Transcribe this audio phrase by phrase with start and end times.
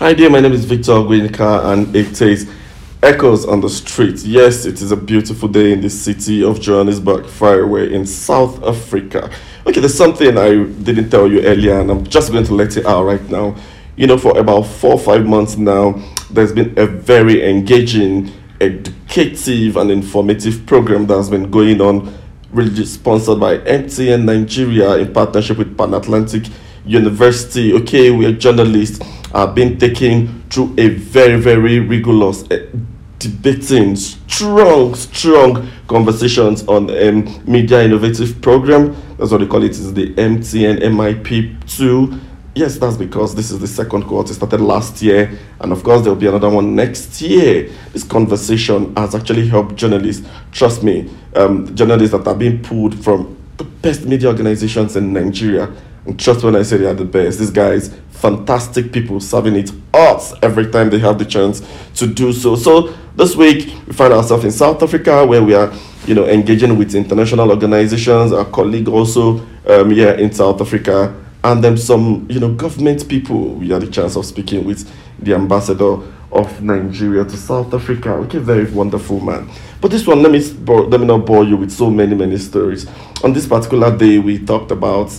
[0.00, 2.50] Hi there, my name is Victor Ogwinika and it is
[3.02, 4.24] Echoes on the Street.
[4.24, 8.64] Yes, it is a beautiful day in the city of Johannesburg, far away in South
[8.64, 9.30] Africa.
[9.66, 12.86] Okay, there's something I didn't tell you earlier and I'm just going to let it
[12.86, 13.54] out right now.
[13.96, 19.76] You know, for about four or five months now, there's been a very engaging, educative,
[19.76, 22.18] and informative program that's been going on,
[22.52, 26.44] really sponsored by MTN Nigeria in partnership with Pan Atlantic
[26.84, 27.72] University.
[27.74, 29.00] Okay, we are journalists
[29.32, 32.66] are being taken through a very, very rigorous, uh,
[33.18, 38.96] debating, strong, strong conversations on um, media innovative program.
[39.18, 39.72] That's what they call it.
[39.72, 42.18] Is the MTN MIP two.
[42.54, 44.32] Yes, that's because this is the second quarter.
[44.32, 47.70] It started last year, and of course, there will be another one next year.
[47.92, 50.26] This conversation has actually helped journalists.
[50.50, 55.72] Trust me, um, journalists that are being pulled from the best media organizations in Nigeria.
[56.06, 57.38] And trust when I say they are the best.
[57.38, 61.62] These guys fantastic people serving it hot every time they have the chance
[61.94, 62.54] to do so.
[62.54, 65.72] So this week we find ourselves in South Africa where we are,
[66.06, 68.32] you know, engaging with international organizations.
[68.32, 73.54] Our colleague also um, here in South Africa, and then some, you know, government people.
[73.54, 75.98] We had the chance of speaking with the ambassador
[76.32, 78.10] of Nigeria to South Africa.
[78.10, 79.50] Okay, very wonderful man.
[79.80, 82.86] But this one, let me let me not bore you with so many many stories.
[83.24, 85.18] On this particular day, we talked about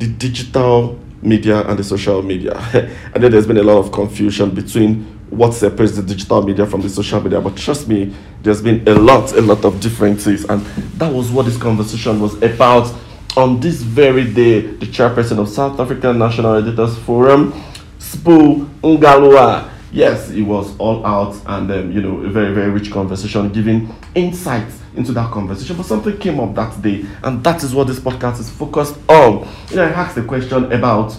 [0.00, 2.56] the digital media and the social media.
[3.14, 6.80] I know there's been a lot of confusion between what separates the digital media from
[6.80, 8.12] the social media, but trust me,
[8.42, 10.64] there's been a lot, a lot of differences, and
[10.96, 12.92] that was what this conversation was about.
[13.36, 17.52] On this very day, the chairperson of South African National Editors Forum,
[17.98, 22.90] Sbu Ngalwa, yes, it was all out and um, you know a very very rich
[22.90, 25.76] conversation, giving insights into that conversation.
[25.76, 29.48] But something came up that day, and that is what this podcast is focused on.
[29.70, 31.16] You know, I asked the question about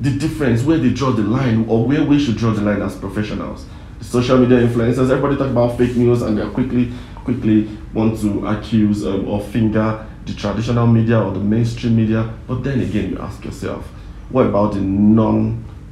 [0.00, 2.96] the difference, where they draw the line, or where we should draw the line as
[2.96, 3.66] professionals.
[3.98, 6.92] The social media influencers, everybody talk about fake news, and they quickly,
[7.24, 12.32] quickly want to accuse um, or finger the traditional media or the mainstream media.
[12.46, 13.86] But then again, you ask yourself,
[14.30, 14.80] what about the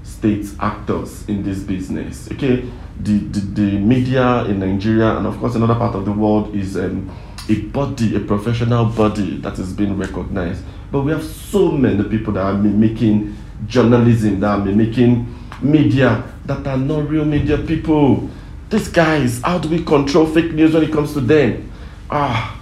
[0.06, 2.30] non-state actors in this business?
[2.32, 2.68] Okay,
[3.00, 6.76] the, the, the media in Nigeria and of course another part of the world is
[6.76, 7.10] um,
[7.48, 10.62] a body, a professional body that is being recognized.
[10.90, 13.36] But we have so many people that are making
[13.66, 18.28] journalism, that are making media that are not real media people.
[18.70, 21.70] These guys, how do we control fake news when it comes to them?
[22.10, 22.60] Ah,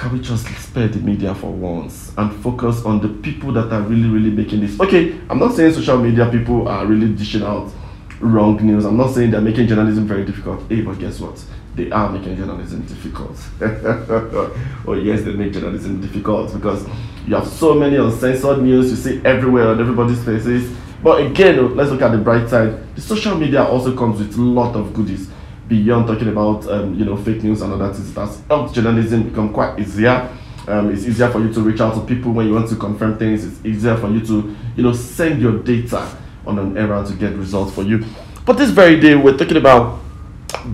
[0.00, 3.82] can we just spare the media for once and focus on the people that are
[3.82, 4.80] really, really making this?
[4.80, 7.70] Okay, I'm not saying social media people are really dishing out
[8.18, 8.86] wrong news.
[8.86, 10.62] I'm not saying they're making journalism very difficult.
[10.70, 11.44] Hey, but guess what?
[11.74, 13.36] They are making journalism difficult.
[13.60, 16.88] oh yes, they make journalism difficult because
[17.26, 20.74] you have so many uncensored news you see everywhere on everybody's faces.
[21.02, 22.96] But again, oh, let's look at the bright side.
[22.96, 25.28] The social media also comes with a lot of goodies
[25.70, 27.98] beyond talking about um, you know fake news and all that.
[27.98, 30.28] It has helped journalism become quite easier.
[30.68, 33.16] Um, it's easier for you to reach out to people when you want to confirm
[33.18, 33.44] things.
[33.46, 36.06] It's easier for you to you know send your data
[36.44, 38.04] on an errand to get results for you.
[38.44, 40.00] But this very day, we're talking about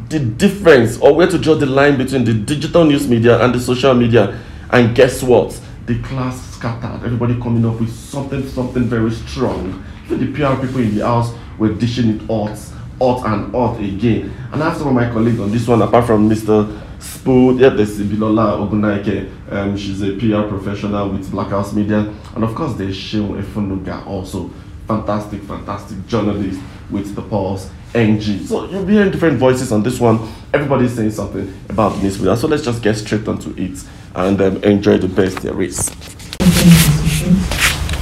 [0.09, 3.61] the difference or where to draw the line between the digital news media and the
[3.61, 4.41] social media.
[4.71, 5.61] And guess what?
[5.85, 7.05] The class scattered.
[7.05, 9.85] Everybody coming up with something, something very strong.
[10.07, 12.59] Even the PR people in the house were dishing it out,
[13.01, 14.33] out and out again.
[14.53, 16.83] And I have some of my colleagues on this one, apart from Mr.
[16.99, 19.53] Sbu, yeah, there's Bilola Ogunaike.
[19.53, 22.13] Um, she's a PR professional with Black House Media.
[22.35, 24.51] And of course, there's Sheon Efunuga also
[24.87, 28.45] fantastic, fantastic journalist with the Pulse NG.
[28.47, 30.21] So you'll be hearing different voices on this one.
[30.55, 32.37] Everybody's saying something about news media.
[32.37, 35.91] So let's just get straight onto it and um, enjoy the best there is.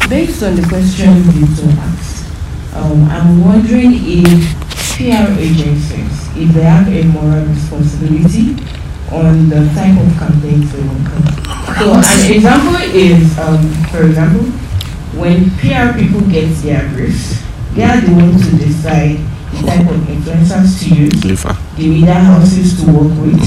[0.09, 1.47] Based on the question you
[1.81, 4.64] asked, um, I'm wondering if
[4.97, 8.55] PR agencies, if they have a moral responsibility
[9.11, 11.27] on the type of campaigns they will come.
[11.79, 13.59] So an example is, um,
[13.91, 14.45] for example,
[15.19, 17.43] when PR people get their briefs,
[17.75, 19.19] they are the ones to decide
[19.51, 21.21] the type of influencers to use,
[21.77, 23.43] the media houses to work with.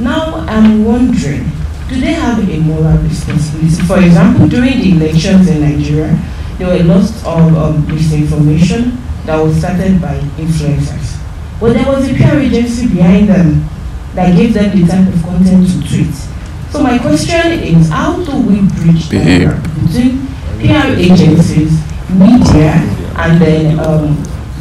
[0.00, 1.50] Now I'm wondering,
[1.88, 3.82] do they have a moral responsibility?
[3.86, 6.18] For example, during the elections in Nigeria,
[6.58, 11.18] there were a lot of um, misinformation that was started by influencers.
[11.60, 13.68] But there was a PR agency behind them
[14.14, 16.14] that gave them the type of content to tweet.
[16.70, 20.26] So my question is, how do we bridge the gap between
[20.58, 21.72] PR agencies,
[22.10, 22.80] media,
[23.16, 24.16] and then um,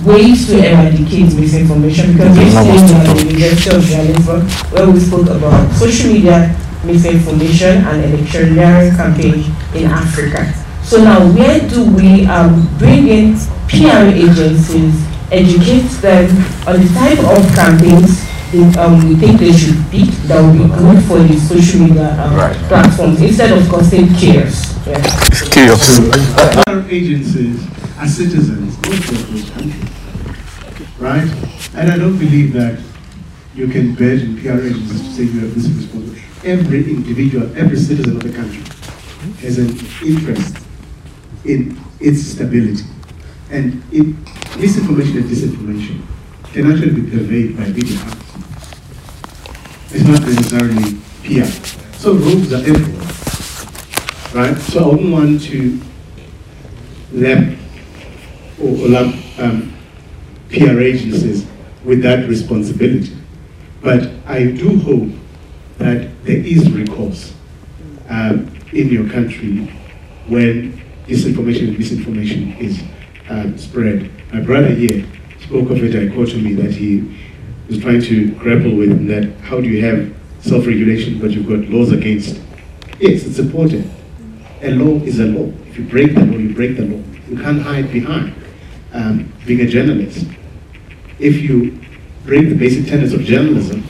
[0.05, 4.43] ways to eradicate misinformation because we've seen at the University of Johannesburg
[4.73, 10.53] where we spoke about social media misinformation and electioneering campaign in Africa.
[10.83, 13.37] So now where do we um, bring in
[13.71, 14.93] PR agencies,
[15.31, 16.29] educate them
[16.67, 21.03] on the type of campaigns um, we think they should pick that will be good
[21.05, 22.55] for the social media um, right.
[22.67, 24.75] platforms instead of costing chaos.
[24.85, 25.01] Yeah.
[25.49, 25.81] Chaos.
[25.81, 26.11] So,
[26.67, 27.65] our agencies
[27.97, 31.29] and citizens of those countries, right?
[31.75, 32.81] And I don't believe that
[33.55, 36.21] you can burden PR agencies to say you have this responsibility.
[36.43, 38.63] Every individual, every citizen of the country
[39.39, 39.69] has an
[40.05, 40.57] interest
[41.45, 42.83] in its stability.
[43.51, 44.15] And it,
[44.57, 46.01] misinformation and disinformation
[46.53, 47.99] can actually be purveyed by media
[49.91, 51.45] It's not necessarily PR.
[51.97, 53.07] So rules are everywhere.
[54.33, 54.57] Right?
[54.57, 55.81] So I wouldn't want to
[57.11, 57.57] lap
[58.61, 58.95] or, or
[59.43, 59.73] um,
[60.49, 61.45] PR agencies
[61.83, 63.17] with that responsibility.
[63.81, 65.09] But I do hope
[65.77, 67.33] that there is recourse
[68.07, 69.65] um, in your country
[70.27, 72.81] when disinformation and misinformation is
[73.57, 74.09] spread.
[74.33, 75.05] My brother here
[75.41, 77.03] spoke of a dichotomy that he
[77.67, 81.91] was trying to grapple with, that how do you have self-regulation but you've got laws
[81.91, 82.41] against?
[82.99, 83.91] Yes, it's important.
[84.61, 85.51] A law is a law.
[85.67, 87.01] If you break the law, you break the law.
[87.29, 88.35] You can't hide behind
[88.93, 90.27] um, being a journalist.
[91.19, 91.79] If you
[92.25, 93.83] break the basic tenets of journalism,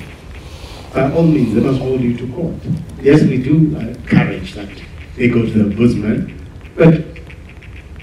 [0.93, 2.55] by all means, they must hold you to court.
[3.01, 4.69] Yes, we do uh, encourage that
[5.15, 6.37] they go to the ombudsman,
[6.75, 7.00] but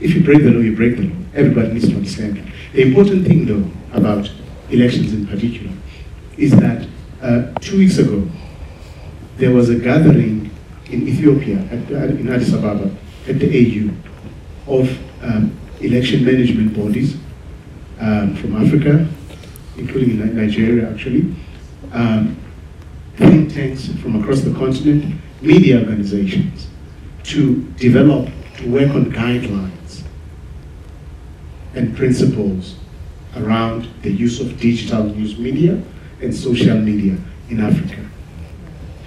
[0.00, 1.16] if you break the law, you break the law.
[1.34, 2.44] Everybody needs to understand that.
[2.72, 4.30] The important thing, though, about
[4.70, 5.72] elections in particular,
[6.36, 6.86] is that
[7.20, 8.28] uh, two weeks ago,
[9.38, 10.50] there was a gathering
[10.90, 12.90] in Ethiopia, at, in Addis Ababa,
[13.26, 17.16] at the AU, of um, election management bodies
[18.00, 19.06] um, from Africa,
[19.76, 21.34] including Nigeria, actually,
[21.92, 22.36] um,
[23.16, 26.68] think tanks from across the continent, media organizations,
[27.24, 29.77] to develop, to work on guidelines
[31.78, 32.74] and principles
[33.36, 35.80] around the use of digital news media
[36.20, 37.16] and social media
[37.50, 38.04] in Africa.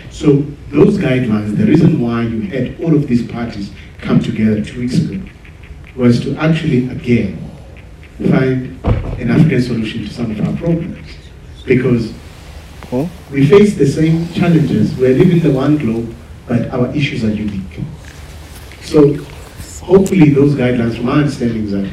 [0.10, 4.80] So those guidelines, the reason why you had all of these parties come together two
[4.80, 5.22] weeks ago
[5.96, 7.38] was to actually, again,
[8.30, 8.80] find
[9.20, 10.98] an African solution to some of our problems.
[11.66, 12.14] Because
[12.90, 13.06] huh?
[13.32, 14.96] we face the same challenges.
[14.96, 16.16] We're living the one globe,
[16.48, 17.82] but our issues are unique.
[18.82, 19.16] So
[19.84, 21.92] hopefully those guidelines, from our understanding, is that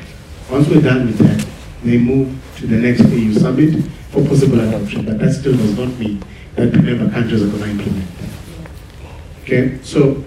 [0.50, 1.46] once we're done with that,
[1.84, 5.04] they move to the next AU summit for possible adoption.
[5.04, 6.22] But that still does not mean
[6.54, 8.70] that the member countries are going to implement that.
[9.42, 10.24] Okay, so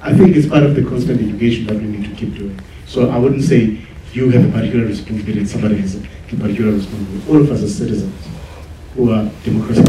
[0.00, 2.58] I think it's part of the constant education that we need to keep doing.
[2.86, 3.78] So I wouldn't say
[4.12, 6.00] you have a particular responsibility somebody has a
[6.36, 7.30] particular responsibility.
[7.30, 8.28] All of us as citizens
[8.94, 9.82] who are democracy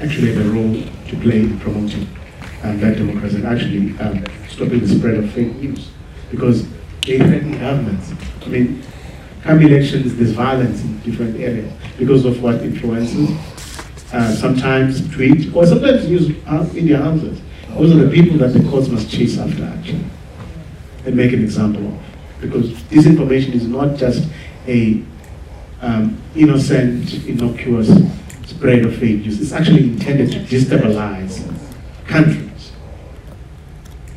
[0.00, 0.74] actually have a role
[1.08, 2.08] to play in promoting
[2.64, 5.90] um, that democracy and actually um, stopping the spread of fake news.
[6.30, 6.66] Because
[7.04, 8.12] they threaten governments.
[8.42, 8.82] I mean,
[9.42, 13.30] come elections, there's violence in different areas because of what influences.
[14.12, 16.28] Uh, sometimes tweet, or sometimes use
[16.74, 17.40] media houses.
[17.70, 20.04] Those are the people that the courts must chase after, actually,
[21.06, 21.98] and make an example of.
[22.38, 24.28] Because disinformation is not just
[24.66, 25.02] a
[25.80, 27.88] um, innocent, innocuous
[28.44, 29.40] spread of fake news.
[29.40, 31.50] It's actually intended to destabilize
[32.06, 32.72] countries.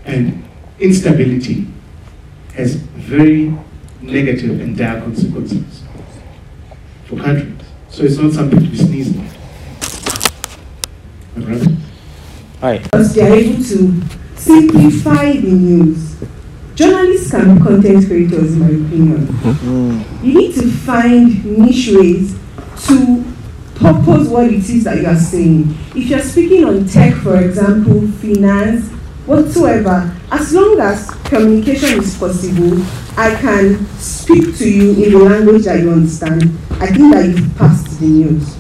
[0.04, 0.44] And
[0.80, 1.68] instability
[2.56, 3.54] has very
[4.02, 5.84] negative and dire consequences
[7.06, 7.62] for countries.
[7.90, 9.36] So it's not something to be sneezed at.
[11.36, 11.68] Right?
[12.62, 12.78] Hi.
[12.80, 14.02] Because they are able to
[14.36, 16.16] simplify the news.
[16.76, 19.28] Journalists can be content creators, in my opinion.
[19.28, 20.26] Mm-hmm.
[20.26, 22.38] You need to find niche ways
[22.88, 23.24] to
[23.76, 25.76] purpose what it is that you are saying.
[25.96, 28.90] If you're speaking on tech, for example, finance,
[29.26, 32.82] whatsoever, as long as communication is possible,
[33.18, 36.44] I can speak to you in the language that you understand.
[36.80, 38.56] I think that you've passed the news.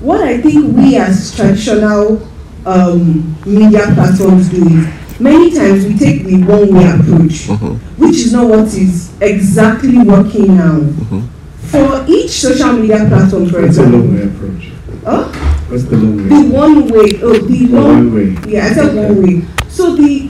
[0.00, 2.26] What I think we as traditional
[2.66, 8.02] um, media platforms do is many times we take the one way approach, mm-hmm.
[8.02, 10.78] which is not what is exactly working now.
[10.80, 11.26] Mm-hmm.
[11.68, 14.00] For each social media platform, for What's example.
[14.00, 14.72] What's the long way approach?
[15.04, 15.32] Huh?
[15.68, 16.28] What's the long way?
[16.28, 17.20] The one way.
[17.22, 18.50] Oh, the long way.
[18.50, 19.46] Yeah, I said one way.
[19.68, 20.29] So the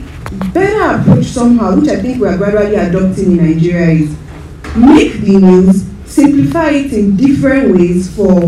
[0.53, 4.17] better approach somehow, which I think we are gradually adopting in Nigeria, is
[4.75, 8.47] make the news, simplify it in different ways for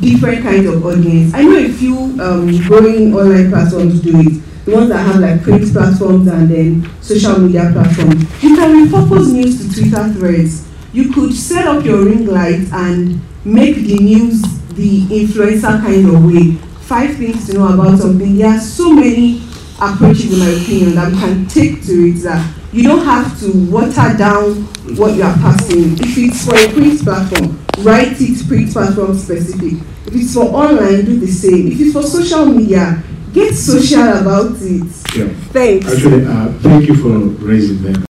[0.00, 1.34] different kinds of audience.
[1.34, 4.42] I know a few um, growing online platforms do it.
[4.64, 8.22] The ones that have like print platforms and then social media platforms.
[8.42, 10.68] You can repurpose news to Twitter threads.
[10.92, 14.42] You could set up your ring light and make the news
[14.74, 16.52] the influencer kind of way.
[16.82, 18.36] Five things to know about something.
[18.36, 19.42] There are so many
[19.80, 23.50] approaches, in my opinion, that we can take to it that You don't have to
[23.68, 24.62] water down
[24.96, 25.94] what you are passing.
[25.94, 29.80] If it's for a print platform, write it print platform specific.
[30.06, 31.72] If it's for online, do the same.
[31.72, 34.86] If it's for social media, get social about it.
[35.16, 35.34] Yeah.
[35.50, 35.92] Thanks.
[35.92, 38.09] Actually, uh, thank you for raising that.